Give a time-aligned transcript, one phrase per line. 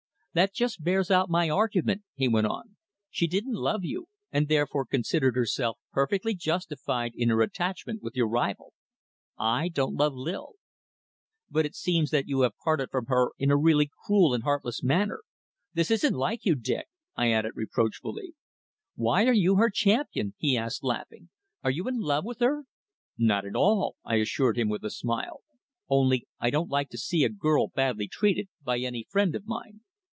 [0.33, 2.77] "That just bears out my argument," he went on.
[3.09, 8.29] "She didn't love you, and therefore considered herself perfectly justified in her attachment with your
[8.29, 8.71] rival.
[9.37, 10.53] I don't love Lil."
[11.49, 14.81] "But it seems that you have parted from her in a really cruel and heartless
[14.81, 15.23] manner.
[15.73, 18.33] This isn't like you, Dick," I added reproachfully.
[18.95, 21.27] "Why are you her champion?" he asked, laughing.
[21.61, 22.63] "Are you in love with her?"
[23.17, 25.41] "Not at all," I assured him with a smile.
[25.89, 29.81] "Only I don't like to see a girl badly treated by any friend of mine."